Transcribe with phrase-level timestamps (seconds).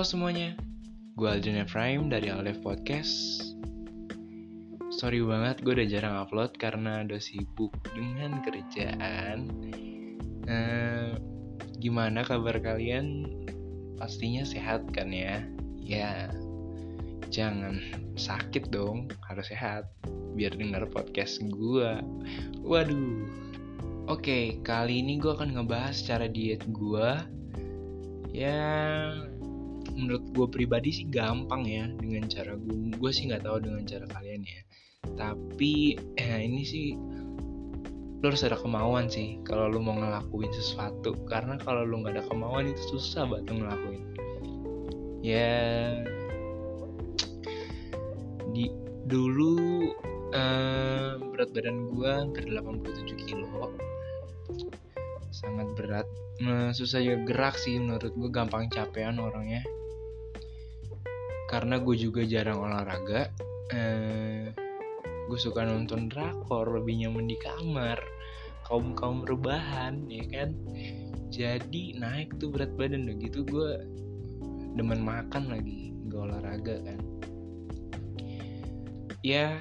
[0.00, 0.56] Halo semuanya,
[1.20, 3.44] gue Aldrin Efraim dari Alef Podcast.
[4.96, 9.52] Sorry banget, gue udah jarang upload karena udah sibuk dengan kerjaan.
[10.48, 11.20] Uh,
[11.84, 13.28] gimana kabar kalian?
[14.00, 15.44] Pastinya sehat kan ya?
[15.76, 16.32] Ya,
[17.28, 17.84] jangan
[18.16, 19.84] sakit dong, harus sehat.
[20.32, 22.00] Biar denger podcast gue.
[22.64, 23.28] Waduh.
[24.08, 27.08] Oke, kali ini gue akan ngebahas cara diet gue.
[28.32, 28.56] Ya,
[30.00, 34.06] menurut gue pribadi sih gampang ya dengan cara gue gue sih nggak tahu dengan cara
[34.08, 34.60] kalian ya.
[35.16, 36.96] Tapi eh, ini sih
[38.20, 41.12] lo harus ada kemauan sih kalau lo mau ngelakuin sesuatu.
[41.28, 44.02] Karena kalau lo nggak ada kemauan itu susah banget ngelakuin.
[45.20, 45.52] Ya
[48.56, 48.72] di
[49.04, 49.92] dulu
[50.32, 53.76] eh, berat badan gue hampir 87 kilo.
[55.30, 56.08] Sangat berat.
[56.40, 59.60] Nah, susah juga gerak sih menurut gue gampang capean orangnya
[61.50, 63.26] karena gue juga jarang olahraga
[63.74, 64.54] eh,
[65.26, 67.98] gue suka nonton drakor lebih nyaman di kamar
[68.70, 70.54] kaum kaum rebahan ya kan?
[71.34, 73.70] Jadi naik tuh berat badan udah gitu gue
[74.78, 76.98] demen makan lagi gak olahraga kan.
[79.26, 79.58] Ya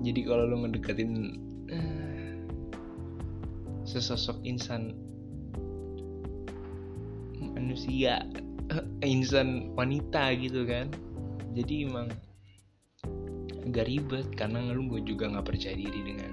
[0.00, 1.12] jadi kalau lo ngedeketin
[1.74, 2.34] uh,
[3.82, 4.94] sesosok insan
[7.40, 8.22] manusia
[9.02, 10.92] insan wanita gitu kan.
[11.56, 12.06] Jadi emang
[13.66, 16.32] agak ribet karena lu gue juga nggak percaya diri dengan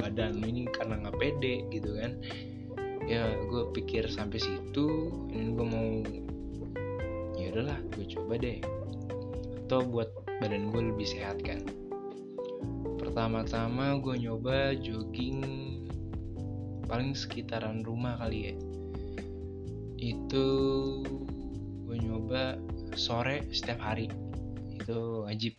[0.00, 2.20] badan lu ini karena nggak pede gitu kan.
[3.08, 5.88] Ya gue pikir sampai situ ini gue mau
[7.40, 8.60] ya udahlah gue coba deh.
[9.66, 10.10] Atau buat
[10.42, 11.64] badan gue lebih sehat kan.
[13.00, 15.40] Pertama-tama gue nyoba jogging
[16.90, 18.54] paling sekitaran rumah kali ya
[20.00, 20.46] itu
[21.84, 22.56] gue nyoba
[22.96, 24.08] sore setiap hari.
[24.72, 25.54] Itu wajib.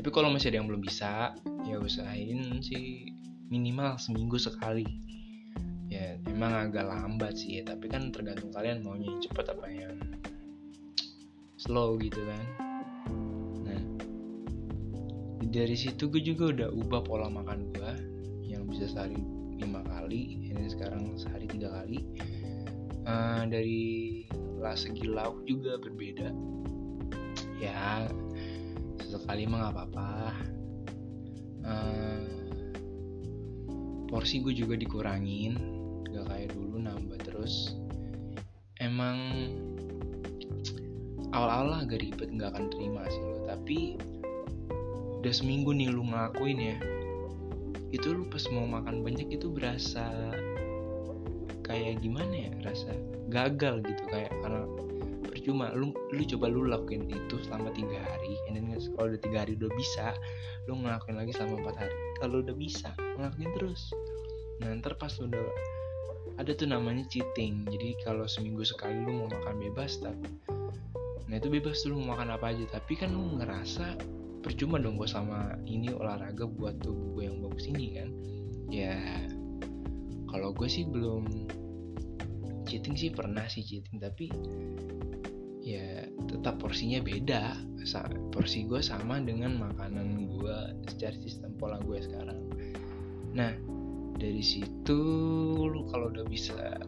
[0.00, 3.12] Tapi kalau masih ada yang belum bisa ya usahain sih
[3.52, 4.88] minimal seminggu sekali.
[5.92, 9.94] Ya emang agak lambat sih ya tapi kan tergantung kalian maunya yang cepat apa yang
[11.60, 12.44] slow gitu kan.
[13.62, 13.82] Nah
[15.52, 17.92] dari situ gue juga udah ubah pola makan gue
[18.48, 22.02] yang bisa sehari lima kali ini sekarang sehari tiga kali.
[23.02, 24.22] Uh, dari
[24.58, 26.34] lah segi lauk juga berbeda.
[27.62, 28.10] Ya
[28.98, 30.10] sesekali mah nggak apa-apa.
[31.62, 32.22] Uh,
[34.10, 35.56] porsi gue juga dikurangin
[36.10, 37.78] gak kayak dulu nambah terus.
[38.82, 39.18] Emang
[41.32, 43.46] awal-awal agak ribet nggak akan terima sih lo.
[43.46, 43.78] Tapi
[45.22, 46.76] udah seminggu nih lu ngelakuin ya
[47.92, 50.08] itu lu pas mau makan banyak itu berasa
[51.60, 52.50] kayak gimana ya?
[52.64, 52.96] Rasa
[53.28, 54.64] gagal gitu kayak karena
[55.28, 55.72] percuma.
[55.76, 59.52] Lu lu coba lu lakuin itu selama tiga hari and then kalau udah tiga hari
[59.60, 60.16] udah bisa
[60.64, 61.96] lu ngelakuin lagi selama empat hari.
[62.24, 63.82] Kalau udah bisa ngelakuin terus.
[64.64, 65.46] Nah ntar pas udah
[66.40, 67.68] ada tuh namanya cheating.
[67.68, 70.32] Jadi kalau seminggu sekali lu mau makan bebas tapi
[71.30, 72.64] nah itu bebas tuh lu mau makan apa aja.
[72.80, 74.00] Tapi kan lu ngerasa
[74.42, 78.08] percuma dong gue sama ini olahraga buat tubuh gue yang bagus ini kan?
[78.68, 78.98] Ya
[80.28, 81.46] kalau gue sih belum
[82.66, 84.26] cheating sih pernah sih cheating tapi
[85.62, 87.54] ya tetap porsinya beda.
[88.30, 90.58] Porsi gue sama dengan makanan gue
[90.90, 92.38] secara sistem pola gue sekarang.
[93.34, 93.54] Nah
[94.18, 95.00] dari situ
[95.66, 96.78] lu kalau udah bisa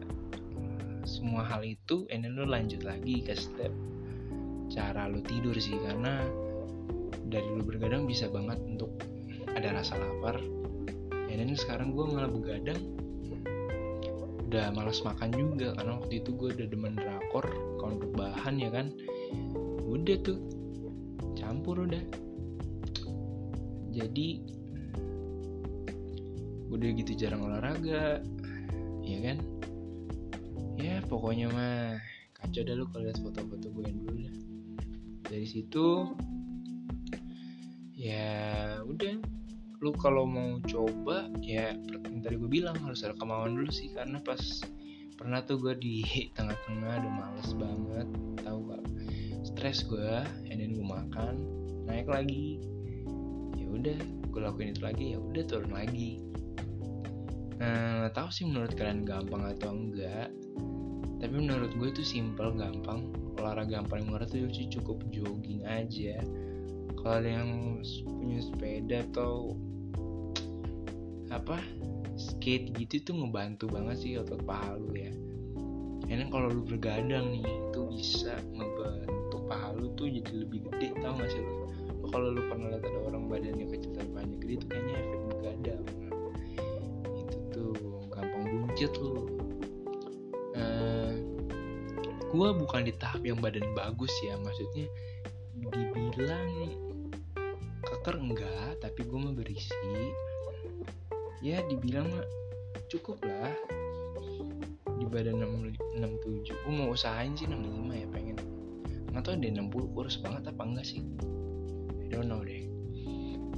[1.05, 3.69] semua hal itu ini lu lanjut lagi ke step
[4.73, 6.25] cara lu tidur sih karena
[7.27, 8.91] dari lu bergadang bisa banget untuk
[9.55, 10.39] ada rasa lapar.
[11.35, 12.79] Dan sekarang gue malah begadang
[14.47, 17.43] udah males makan juga karena waktu itu gue udah demen drakor
[17.81, 18.87] kalau untuk bahan ya kan.
[19.83, 20.39] Udah tuh
[21.35, 21.99] campur udah.
[23.91, 24.43] Jadi
[26.71, 28.23] udah gitu jarang olahraga
[29.03, 29.37] ya kan?
[30.79, 31.99] Ya pokoknya mah
[32.39, 34.35] kacau dah lu kalau lihat foto-foto gue yang dulu dah.
[35.35, 36.15] Dari situ
[38.05, 38.29] ya
[38.85, 39.17] udah.
[39.81, 41.73] Lu kalau mau coba ya
[42.05, 43.89] yang tadi gue bilang harus ada kemauan dulu sih.
[43.89, 44.39] Karena pas
[45.17, 46.05] pernah tuh gue di
[46.37, 48.07] tengah-tengah udah males banget.
[48.45, 48.83] Tahu gak
[49.41, 51.41] stres gue and then gue makan
[51.89, 52.61] naik lagi.
[53.57, 53.99] Ya udah
[54.29, 56.21] gue lakuin itu lagi ya udah turun lagi.
[57.57, 60.29] Nah tahu sih menurut kalian gampang atau enggak.
[61.15, 63.09] Tapi menurut gue itu simple gampang.
[63.35, 66.23] Olahraga yang paling murah tuh cukup jogging aja
[66.99, 69.55] kalau yang punya sepeda atau
[71.33, 71.59] apa
[72.15, 75.11] skate gitu tuh ngebantu banget sih otot paha lu ya.
[76.05, 81.17] Enak kalau lu bergadang nih itu bisa ngebentuk paha lu tuh jadi lebih gede tau
[81.17, 81.55] gak sih lu?
[82.13, 85.83] Kalau lu pernah lihat ada orang badannya kecil tapi banyak gede itu kayaknya efek begadang.
[87.25, 87.73] Itu tuh
[88.13, 89.13] gampang buncit lu.
[90.55, 91.11] Uh,
[92.31, 94.87] gua bukan di tahap yang badan bagus ya maksudnya
[95.59, 96.51] dibilang
[97.85, 99.93] keker enggak tapi gue mah berisi.
[101.43, 102.25] Ya dibilang mah
[102.91, 103.55] cukup lah.
[104.95, 108.37] Di badan 67 gue mau usahain sih 65 ya pengen.
[109.11, 111.03] Nggak tau deh 60 kurus banget apa enggak sih.
[112.03, 112.63] I don't know deh.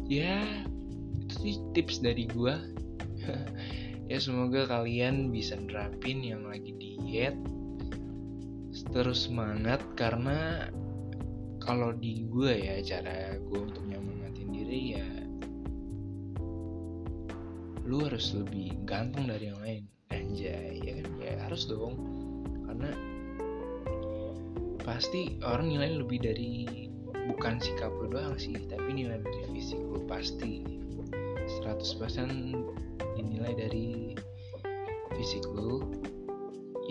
[0.08, 0.44] Ya
[1.28, 2.56] itu sih tips dari gue
[4.12, 7.36] ya semoga kalian bisa nerapin yang lagi diet
[8.96, 10.72] terus semangat karena
[11.68, 15.08] kalau di gue ya cara gue untuk nyemangatin diri ya
[17.88, 19.84] lu harus lebih ganteng dari yang lain.
[20.12, 21.08] Anjay ya kan?
[21.24, 21.96] Ya harus dong.
[22.68, 22.92] Karena
[24.84, 26.68] pasti orang nilai lebih dari
[27.31, 30.63] bukan sikap lu doang sih tapi nilai dari fisik lu pasti.
[31.63, 31.80] 100%
[33.16, 34.12] dinilai dari
[35.16, 35.80] fisik lu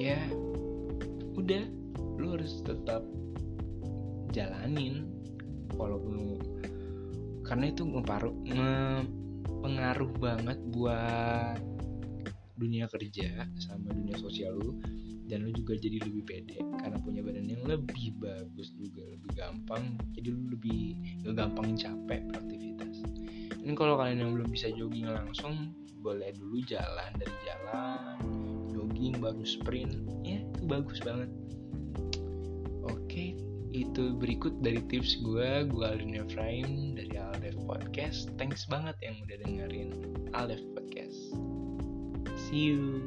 [0.01, 0.17] ya
[1.37, 1.65] udah
[2.17, 3.05] lu harus tetap
[4.37, 5.09] jalanin.
[5.73, 6.37] Walaupun
[7.47, 8.35] karena itu ngeparuh
[9.65, 11.59] pengaruh banget buat
[12.57, 14.81] dunia kerja sama dunia sosial lu
[15.29, 19.99] dan lu juga jadi lebih pede karena punya badan yang lebih bagus juga lebih gampang
[20.17, 20.97] jadi lu lebih
[21.27, 22.97] gak gampang capek beraktivitas.
[23.61, 28.17] Ini kalau kalian yang belum bisa jogging langsung boleh dulu jalan dari jalan
[28.71, 31.31] jogging baru sprint ya itu bagus banget
[33.77, 38.33] itu berikut dari tips gue gue Aldin Efraim dari Aldef Podcast.
[38.41, 39.91] Thanks banget yang udah dengerin
[40.33, 41.37] Aldef Podcast.
[42.49, 43.05] See you